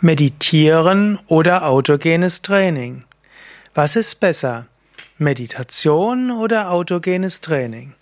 [0.00, 3.02] Meditieren oder autogenes Training?
[3.74, 4.68] Was ist besser?
[5.18, 7.96] Meditation oder autogenes Training?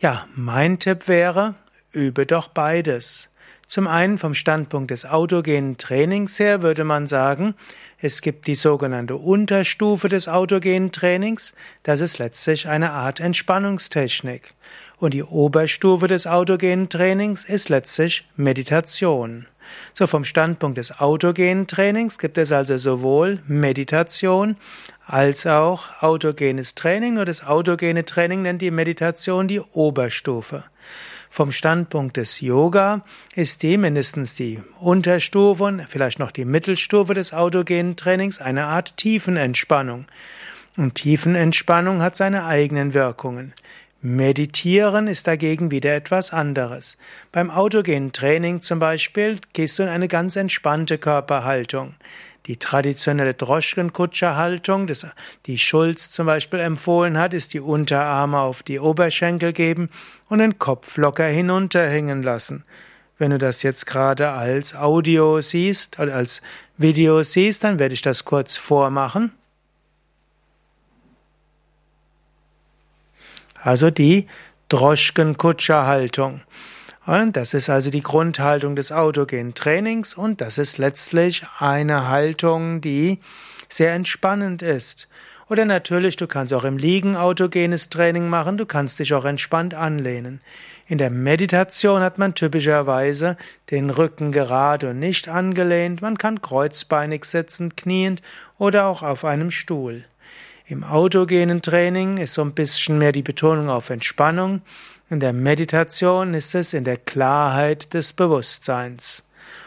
[0.00, 1.54] Ja, mein Tipp wäre,
[1.92, 3.30] übe doch beides.
[3.72, 7.54] Zum einen vom Standpunkt des autogenen Trainings her würde man sagen,
[8.02, 14.52] es gibt die sogenannte Unterstufe des autogenen Trainings, das ist letztlich eine Art Entspannungstechnik.
[14.98, 19.46] Und die Oberstufe des autogenen Trainings ist letztlich Meditation.
[19.94, 24.56] So vom Standpunkt des autogenen Trainings gibt es also sowohl Meditation
[25.04, 27.14] als auch autogenes Training.
[27.14, 30.64] Nur das autogene Training nennt die Meditation die Oberstufe.
[31.30, 37.32] Vom Standpunkt des Yoga ist die mindestens die Unterstufe und vielleicht noch die Mittelstufe des
[37.32, 40.04] autogenen Trainings eine Art Tiefenentspannung.
[40.76, 43.54] Und Tiefenentspannung hat seine eigenen Wirkungen.
[44.04, 46.98] Meditieren ist dagegen wieder etwas anderes.
[47.30, 51.94] Beim autogenen Training zum Beispiel gehst du in eine ganz entspannte Körperhaltung.
[52.46, 54.90] Die traditionelle Droschkenkutscherhaltung,
[55.46, 59.90] die Schulz zum Beispiel empfohlen hat, ist die Unterarme auf die Oberschenkel geben
[60.28, 62.64] und den Kopf locker hinunterhängen lassen.
[63.18, 66.42] Wenn du das jetzt gerade als Audio siehst oder als
[66.76, 69.30] Video siehst, dann werde ich das kurz vormachen.
[73.54, 74.26] Also die
[74.68, 76.40] Droschkenkutscherhaltung.
[77.04, 82.80] Und das ist also die Grundhaltung des autogenen Trainings und das ist letztlich eine Haltung,
[82.80, 83.18] die
[83.68, 85.08] sehr entspannend ist.
[85.48, 89.74] Oder natürlich, du kannst auch im Liegen autogenes Training machen, du kannst dich auch entspannt
[89.74, 90.40] anlehnen.
[90.86, 93.36] In der Meditation hat man typischerweise
[93.70, 98.22] den Rücken gerade und nicht angelehnt, man kann kreuzbeinig sitzen, kniend
[98.58, 100.04] oder auch auf einem Stuhl.
[100.72, 104.62] Im autogenen Training ist so ein bisschen mehr die Betonung auf Entspannung.
[105.10, 109.22] In der Meditation ist es in der Klarheit des Bewusstseins.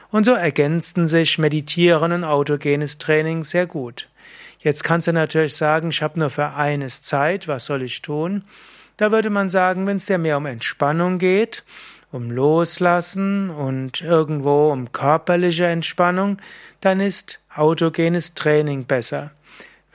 [0.09, 4.09] Und so ergänzen sich Meditieren und autogenes Training sehr gut.
[4.57, 8.43] Jetzt kannst du natürlich sagen, ich habe nur für eines Zeit, was soll ich tun?
[8.97, 11.63] Da würde man sagen, wenn es dir mehr um Entspannung geht,
[12.11, 16.38] um Loslassen und irgendwo um körperliche Entspannung,
[16.81, 19.29] dann ist autogenes Training besser.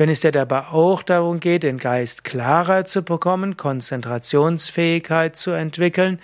[0.00, 6.20] Wenn es dir dabei auch darum geht, den Geist klarer zu bekommen, Konzentrationsfähigkeit zu entwickeln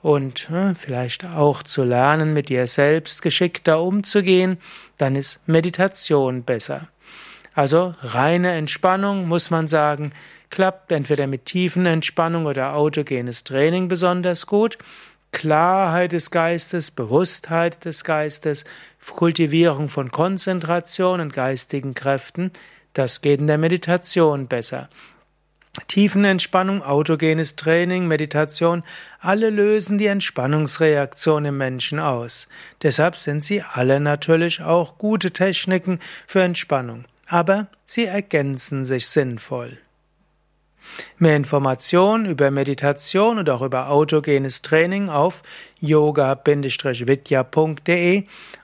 [0.00, 4.56] und äh, vielleicht auch zu lernen, mit dir selbst geschickter umzugehen,
[4.96, 6.88] dann ist Meditation besser.
[7.52, 10.12] Also reine Entspannung, muss man sagen,
[10.48, 14.78] klappt entweder mit tiefen Entspannung oder autogenes Training besonders gut.
[15.32, 18.64] Klarheit des Geistes, Bewusstheit des Geistes,
[19.06, 22.52] Kultivierung von Konzentration und geistigen Kräften,
[22.98, 24.88] das geht in der Meditation besser.
[25.86, 28.82] Tiefenentspannung, autogenes Training, Meditation,
[29.20, 32.48] alle lösen die Entspannungsreaktion im Menschen aus.
[32.82, 37.04] Deshalb sind sie alle natürlich auch gute Techniken für Entspannung.
[37.26, 39.78] Aber sie ergänzen sich sinnvoll.
[41.18, 45.42] Mehr Informationen über Meditation und auch über autogenes Training auf
[45.80, 46.56] yoga-vidya.de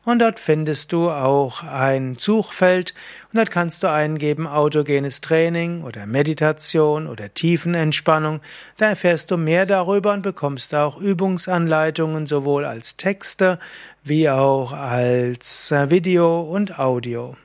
[0.05, 2.95] und dort findest du auch ein Suchfeld
[3.33, 8.41] und dort kannst du eingeben autogenes Training oder Meditation oder Tiefenentspannung.
[8.77, 13.59] Da erfährst du mehr darüber und bekommst auch Übungsanleitungen sowohl als Texte
[14.03, 17.37] wie auch als Video und Audio.